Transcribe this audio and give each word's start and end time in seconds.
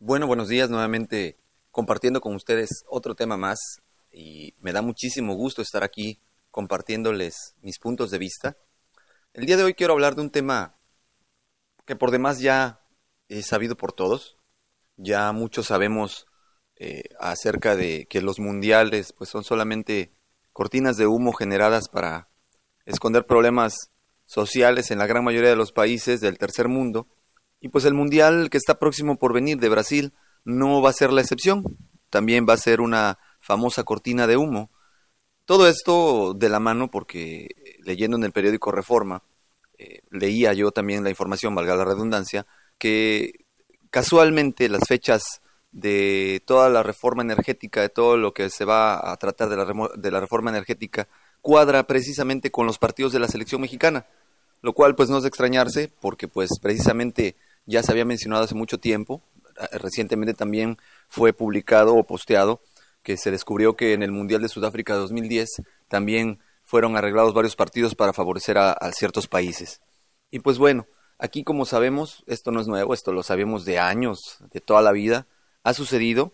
Bueno, 0.00 0.28
buenos 0.28 0.46
días 0.46 0.70
nuevamente 0.70 1.36
compartiendo 1.72 2.20
con 2.20 2.32
ustedes 2.36 2.84
otro 2.86 3.16
tema 3.16 3.36
más 3.36 3.58
y 4.12 4.54
me 4.60 4.72
da 4.72 4.80
muchísimo 4.80 5.34
gusto 5.34 5.60
estar 5.60 5.82
aquí 5.82 6.20
compartiéndoles 6.52 7.56
mis 7.62 7.80
puntos 7.80 8.12
de 8.12 8.18
vista. 8.18 8.56
El 9.34 9.44
día 9.44 9.56
de 9.56 9.64
hoy 9.64 9.74
quiero 9.74 9.94
hablar 9.94 10.14
de 10.14 10.20
un 10.22 10.30
tema 10.30 10.76
que 11.84 11.96
por 11.96 12.12
demás 12.12 12.38
ya 12.38 12.80
es 13.28 13.46
sabido 13.46 13.76
por 13.76 13.92
todos. 13.92 14.36
Ya 14.96 15.32
muchos 15.32 15.66
sabemos 15.66 16.28
eh, 16.76 17.02
acerca 17.18 17.74
de 17.74 18.06
que 18.08 18.22
los 18.22 18.38
mundiales 18.38 19.12
pues 19.12 19.28
son 19.28 19.42
solamente 19.42 20.12
cortinas 20.52 20.96
de 20.96 21.08
humo 21.08 21.32
generadas 21.32 21.88
para 21.88 22.28
esconder 22.86 23.26
problemas 23.26 23.90
sociales 24.26 24.92
en 24.92 24.98
la 24.98 25.08
gran 25.08 25.24
mayoría 25.24 25.50
de 25.50 25.56
los 25.56 25.72
países 25.72 26.20
del 26.20 26.38
tercer 26.38 26.68
mundo 26.68 27.08
y 27.60 27.68
pues 27.68 27.84
el 27.84 27.94
Mundial 27.94 28.50
que 28.50 28.58
está 28.58 28.78
próximo 28.78 29.16
por 29.16 29.32
venir 29.32 29.58
de 29.58 29.68
Brasil 29.68 30.12
no 30.44 30.80
va 30.80 30.90
a 30.90 30.94
ser 30.94 31.12
la 31.12 31.20
excepción. 31.20 31.64
También 32.10 32.46
va 32.48 32.54
a 32.54 32.58
ser 32.58 32.80
una 32.80 33.18
famosa 33.40 33.84
cortina 33.84 34.26
de 34.26 34.36
humo. 34.36 34.70
Todo 35.44 35.68
esto 35.68 36.34
de 36.34 36.48
la 36.48 36.60
mano 36.60 36.90
porque 36.90 37.48
leyendo 37.80 38.16
en 38.16 38.24
el 38.24 38.32
periódico 38.32 38.70
Reforma, 38.70 39.22
eh, 39.78 40.00
leía 40.10 40.52
yo 40.52 40.70
también 40.70 41.04
la 41.04 41.10
información, 41.10 41.54
valga 41.54 41.76
la 41.76 41.84
redundancia, 41.84 42.46
que 42.78 43.44
casualmente 43.90 44.68
las 44.68 44.82
fechas 44.86 45.40
de 45.70 46.42
toda 46.46 46.68
la 46.68 46.82
reforma 46.82 47.22
energética, 47.22 47.80
de 47.80 47.88
todo 47.88 48.16
lo 48.16 48.32
que 48.34 48.50
se 48.50 48.64
va 48.64 49.12
a 49.12 49.16
tratar 49.16 49.48
de 49.48 49.56
la, 49.56 49.88
de 49.96 50.10
la 50.10 50.20
reforma 50.20 50.50
energética, 50.50 51.08
cuadra 51.40 51.86
precisamente 51.86 52.50
con 52.50 52.66
los 52.66 52.78
partidos 52.78 53.12
de 53.12 53.20
la 53.20 53.28
selección 53.28 53.60
mexicana, 53.60 54.06
lo 54.62 54.72
cual 54.72 54.96
pues 54.96 55.08
no 55.08 55.18
es 55.18 55.22
de 55.22 55.28
extrañarse 55.28 55.90
porque 56.00 56.28
pues 56.28 56.50
precisamente 56.60 57.36
ya 57.68 57.82
se 57.82 57.92
había 57.92 58.04
mencionado 58.04 58.42
hace 58.42 58.54
mucho 58.54 58.78
tiempo, 58.78 59.22
eh, 59.60 59.78
recientemente 59.78 60.34
también 60.34 60.78
fue 61.06 61.32
publicado 61.32 61.94
o 61.94 62.04
posteado 62.04 62.60
que 63.02 63.16
se 63.16 63.30
descubrió 63.30 63.76
que 63.76 63.92
en 63.92 64.02
el 64.02 64.10
Mundial 64.10 64.42
de 64.42 64.48
Sudáfrica 64.48 64.94
2010 64.94 65.62
también 65.86 66.40
fueron 66.64 66.96
arreglados 66.96 67.34
varios 67.34 67.56
partidos 67.56 67.94
para 67.94 68.12
favorecer 68.12 68.58
a, 68.58 68.76
ciertos 68.92 69.28
países. 69.28 69.80
Y 70.30 70.40
pues 70.40 70.58
bueno, 70.58 70.86
aquí 71.18 71.44
como 71.44 71.64
sabemos, 71.64 72.24
esto 72.26 72.50
no 72.50 72.60
es 72.60 72.66
nuevo, 72.66 72.92
esto 72.92 73.12
lo 73.12 73.22
sabemos 73.22 73.64
de 73.64 73.78
años, 73.78 74.38
de 74.50 74.60
toda 74.60 74.82
la 74.82 74.92
vida, 74.92 75.26
ha 75.62 75.72
sucedido. 75.74 76.32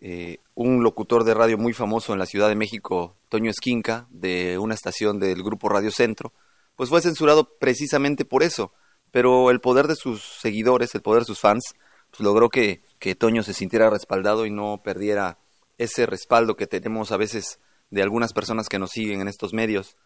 Eh, 0.00 0.38
un 0.54 0.84
locutor 0.84 1.24
de 1.24 1.34
radio 1.34 1.58
muy 1.58 1.72
famoso 1.72 2.12
en 2.12 2.20
la 2.20 2.26
Ciudad 2.26 2.48
de 2.48 2.54
México, 2.54 3.16
Toño 3.28 3.50
Esquinca, 3.50 4.06
de 4.10 4.58
una 4.58 4.74
estación 4.74 5.18
del 5.18 5.42
grupo 5.42 5.68
Radio 5.68 5.90
Centro, 5.90 6.32
pues 6.76 6.88
fue 6.88 7.00
censurado 7.00 7.58
precisamente 7.58 8.24
por 8.24 8.44
eso, 8.44 8.72
pero 9.10 9.50
el 9.50 9.60
poder 9.60 9.86
de 9.86 9.94
sus 9.94 10.22
seguidores, 10.22 10.94
el 10.94 11.02
poder 11.02 11.22
de 11.22 11.26
sus 11.26 11.40
fans, 11.40 11.74
pues 12.10 12.20
logró 12.20 12.48
que, 12.48 12.82
que 12.98 13.14
Toño 13.14 13.42
se 13.42 13.54
sintiera 13.54 13.90
respaldado 13.90 14.46
y 14.46 14.50
no 14.50 14.82
perdiera 14.82 15.38
ese 15.78 16.06
respaldo 16.06 16.56
que 16.56 16.66
tenemos 16.66 17.12
a 17.12 17.16
veces 17.16 17.60
de 17.90 18.02
algunas 18.02 18.32
personas 18.32 18.68
que 18.68 18.78
nos 18.78 18.90
siguen 18.90 19.20
en 19.20 19.28
estos 19.28 19.52
medios. 19.52 19.96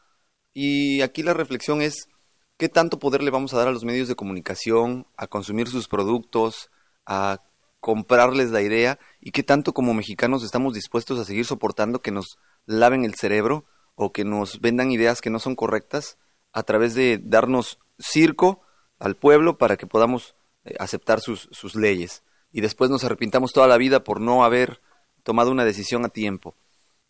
Y 0.53 1.01
aquí 1.01 1.23
la 1.23 1.35
reflexión 1.35 1.83
es, 1.83 2.09
¿qué 2.57 2.69
tanto 2.69 2.99
poder 2.99 3.23
le 3.23 3.31
vamos 3.31 3.55
a 3.55 3.59
dar 3.59 3.69
a 3.69 3.73
los 3.73 3.85
medios 3.85 4.09
de 4.09 4.15
comunicación, 4.15 5.07
a 5.17 5.27
consumir 5.27 5.69
sus 5.69 5.89
productos, 5.89 6.71
a 7.07 7.43
comprarles 7.81 8.51
la 8.51 8.63
idea 8.63 8.99
y 9.21 9.33
qué 9.33 9.43
tanto 9.43 9.73
como 9.73 9.93
mexicanos 9.93 10.45
estamos 10.45 10.75
dispuestos 10.75 11.19
a 11.19 11.25
seguir 11.25 11.45
soportando 11.45 12.01
que 12.01 12.13
nos 12.13 12.39
laven 12.65 13.05
el 13.05 13.15
cerebro 13.15 13.65
o 13.97 14.13
que 14.13 14.25
nos 14.25 14.61
vendan 14.61 14.93
ideas 14.93 15.21
que 15.21 15.31
no 15.31 15.41
son 15.41 15.57
correctas 15.57 16.17
a 16.53 16.63
través 16.63 16.95
de 16.95 17.21
darnos 17.21 17.81
circo 17.99 18.62
al 19.03 19.17
pueblo 19.17 19.59
para 19.59 19.77
que 19.77 19.87
podamos 19.87 20.35
eh, 20.65 20.77
aceptar 20.79 21.21
sus, 21.21 21.49
sus 21.51 21.75
leyes. 21.75 22.23
Y 22.53 22.61
después 22.61 22.89
nos 22.89 23.03
arrepintamos 23.05 23.53
toda 23.53 23.67
la 23.67 23.77
vida 23.77 24.05
por 24.05 24.21
no 24.21 24.45
haber 24.45 24.81
tomado 25.25 25.51
una 25.51 25.65
decisión 25.65 26.05
a 26.05 26.09
tiempo. 26.09 26.55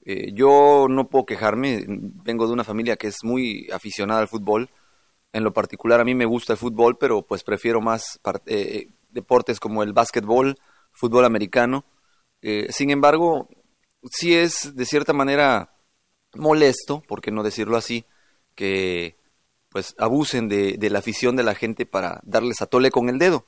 Eh, 0.05 0.33
yo 0.33 0.87
no 0.89 1.09
puedo 1.09 1.27
quejarme, 1.27 1.85
vengo 1.87 2.47
de 2.47 2.55
una 2.55 2.65
familia 2.65 2.97
que 2.97 3.09
es 3.09 3.19
muy 3.23 3.69
aficionada 3.73 4.21
al 4.21 4.29
fútbol. 4.29 4.71
En 5.33 5.45
lo 5.45 5.53
particular 5.53 6.01
a 6.01 6.05
mí 6.05 6.15
me 6.15 6.25
gusta 6.25 6.55
el 6.55 6.59
fútbol, 6.59 6.97
pero 6.97 7.23
pues 7.23 7.45
prefiero 7.45 7.81
más 7.81 8.21
eh, 8.47 8.89
deportes 9.11 9.61
como 9.61 9.83
el 9.83 9.93
básquetbol, 9.93 10.57
fútbol 10.93 11.25
americano. 11.25 11.85
sin 12.71 12.91
embargo, 12.91 13.49
sí 14.11 14.35
es 14.35 14.75
de 14.75 14.85
cierta 14.85 15.13
manera 15.13 15.75
molesto, 16.35 17.03
por 17.03 17.21
qué 17.21 17.31
no 17.31 17.43
decirlo 17.43 17.77
así, 17.77 18.05
que 18.55 19.17
pues 19.73 19.95
abusen 19.99 20.49
de, 20.49 20.77
la 20.91 20.99
afición 20.99 21.35
de 21.35 21.43
la 21.43 21.55
gente 21.55 21.87
para 21.87 22.21
darles 22.25 22.61
a 22.61 22.67
tole 22.67 22.91
con 22.91 23.09
el 23.09 23.19
dedo. 23.19 23.47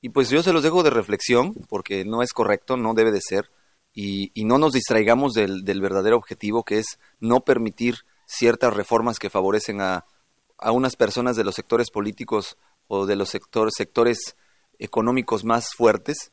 Y 0.00 0.08
pues 0.08 0.30
yo 0.30 0.42
se 0.42 0.52
los 0.52 0.62
dejo 0.62 0.82
de 0.82 0.90
reflexión, 0.90 1.54
porque 1.68 2.04
no 2.04 2.22
es 2.22 2.32
correcto, 2.32 2.76
no 2.76 2.94
debe 2.94 3.12
de 3.12 3.20
ser, 3.20 3.50
y, 3.92 4.32
no 4.44 4.56
nos 4.58 4.72
distraigamos 4.72 5.34
del, 5.34 5.80
verdadero 5.80 6.16
objetivo, 6.16 6.64
que 6.64 6.78
es 6.78 6.98
no 7.18 7.40
permitir 7.40 7.98
ciertas 8.26 8.72
reformas 8.72 9.18
que 9.18 9.28
favorecen 9.28 9.82
a, 9.82 10.06
a 10.56 10.72
unas 10.72 10.96
personas 10.96 11.36
de 11.36 11.44
los 11.44 11.54
sectores 11.54 11.90
políticos 11.90 12.56
o 12.86 13.04
de 13.04 13.16
los 13.16 13.28
sectores, 13.28 13.74
sectores 13.76 14.36
económicos 14.78 15.44
más 15.44 15.74
fuertes, 15.74 16.32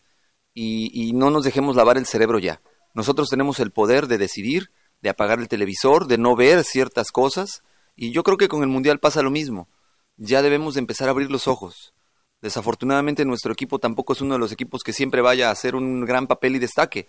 y, 0.53 0.89
y 0.93 1.13
no 1.13 1.29
nos 1.29 1.43
dejemos 1.43 1.75
lavar 1.75 1.97
el 1.97 2.05
cerebro 2.05 2.39
ya. 2.39 2.61
Nosotros 2.93 3.29
tenemos 3.29 3.59
el 3.59 3.71
poder 3.71 4.07
de 4.07 4.17
decidir, 4.17 4.71
de 5.01 5.09
apagar 5.09 5.39
el 5.39 5.49
televisor, 5.49 6.07
de 6.07 6.17
no 6.17 6.35
ver 6.35 6.63
ciertas 6.63 7.11
cosas, 7.11 7.61
y 7.97 8.11
yo 8.11 8.23
creo 8.23 8.37
que 8.37 8.47
con 8.47 8.61
el 8.61 8.69
Mundial 8.69 8.99
pasa 8.99 9.23
lo 9.23 9.31
mismo. 9.31 9.67
Ya 10.15 10.41
debemos 10.41 10.75
de 10.75 10.79
empezar 10.79 11.09
a 11.09 11.11
abrir 11.11 11.31
los 11.31 11.47
ojos. 11.47 11.93
Desafortunadamente 12.41 13.25
nuestro 13.25 13.51
equipo 13.51 13.79
tampoco 13.79 14.13
es 14.13 14.21
uno 14.21 14.35
de 14.35 14.39
los 14.39 14.51
equipos 14.51 14.83
que 14.83 14.93
siempre 14.93 15.21
vaya 15.21 15.49
a 15.49 15.51
hacer 15.51 15.75
un 15.75 16.05
gran 16.05 16.27
papel 16.27 16.55
y 16.55 16.59
destaque. 16.59 17.07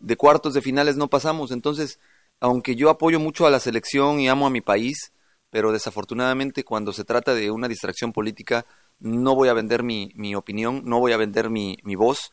De 0.00 0.16
cuartos 0.16 0.54
de 0.54 0.60
finales 0.60 0.96
no 0.96 1.08
pasamos, 1.08 1.52
entonces, 1.52 2.00
aunque 2.40 2.74
yo 2.74 2.90
apoyo 2.90 3.20
mucho 3.20 3.46
a 3.46 3.50
la 3.50 3.60
selección 3.60 4.20
y 4.20 4.28
amo 4.28 4.46
a 4.46 4.50
mi 4.50 4.60
país, 4.60 5.12
pero 5.50 5.72
desafortunadamente 5.72 6.64
cuando 6.64 6.92
se 6.92 7.04
trata 7.04 7.34
de 7.34 7.50
una 7.50 7.68
distracción 7.68 8.12
política 8.12 8.66
no 9.00 9.36
voy 9.36 9.48
a 9.48 9.54
vender 9.54 9.84
mi, 9.84 10.10
mi 10.16 10.34
opinión, 10.34 10.82
no 10.84 10.98
voy 10.98 11.12
a 11.12 11.16
vender 11.16 11.48
mi, 11.48 11.78
mi 11.84 11.94
voz 11.94 12.32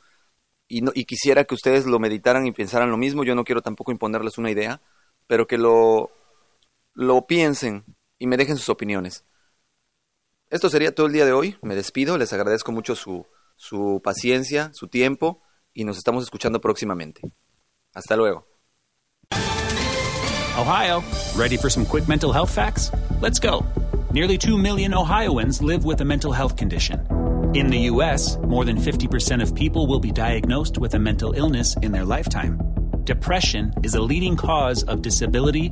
y, 0.68 0.82
no, 0.82 0.92
y 0.96 1.06
quisiera 1.06 1.44
que 1.44 1.54
ustedes 1.54 1.86
lo 1.86 2.00
meditaran 2.00 2.48
y 2.48 2.52
pensaran 2.52 2.90
lo 2.90 2.98
mismo, 2.98 3.24
yo 3.24 3.36
no 3.36 3.44
quiero 3.44 3.62
tampoco 3.62 3.92
imponerles 3.92 4.38
una 4.38 4.50
idea, 4.52 4.82
pero 5.28 5.48
que 5.48 5.58
lo, 5.58 6.12
lo 6.96 7.28
piensen 7.28 7.84
y 8.18 8.26
me 8.26 8.38
dejen 8.38 8.58
sus 8.58 8.70
opiniones. 8.70 9.26
Esto 10.50 10.70
sería 10.70 10.96
todo 10.96 11.08
el 11.08 11.14
día 11.14 11.26
de 11.26 11.34
hoy. 11.34 11.58
Me 11.62 11.76
despido, 11.76 12.18
les 12.18 12.34
agradezco 12.34 12.72
mucho 12.72 12.96
su, 12.96 13.28
su 13.58 14.02
paciencia, 14.04 14.72
su 14.74 14.88
tiempo 14.88 15.42
y 15.74 15.84
nos 15.84 15.98
estamos 15.98 16.24
escuchando 16.24 16.60
próximamente. 16.62 17.22
Hasta 17.94 18.16
luego. 18.16 18.48
Ohio, 20.58 21.04
ready 21.36 21.58
for 21.58 21.70
some 21.70 21.86
quick 21.86 22.08
mental 22.08 22.32
health 22.32 22.50
facts? 22.50 22.90
Let's 23.22 23.40
go. 23.40 23.66
Nearly 24.14 24.38
2 24.38 24.58
million 24.58 24.94
Ohioans 24.94 25.62
live 25.62 25.84
with 25.84 26.00
a 26.00 26.06
mental 26.06 26.32
health 26.32 26.56
condition. 26.56 27.06
In 27.54 27.68
the 27.68 27.90
U.S., 27.92 28.38
more 28.48 28.64
than 28.64 28.78
50% 28.78 29.42
of 29.42 29.54
people 29.54 29.88
will 29.88 30.00
be 30.00 30.12
diagnosed 30.12 30.78
with 30.78 30.94
a 30.94 31.00
mental 31.00 31.34
illness 31.34 31.76
in 31.82 31.92
their 31.92 32.06
lifetime. 32.06 32.58
depression 33.06 33.72
is 33.84 33.94
a 33.94 34.02
leading 34.02 34.36
cause 34.36 34.84
of 34.84 35.02
disability 35.02 35.72